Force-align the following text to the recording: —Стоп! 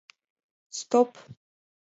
—Стоп! 0.79 1.11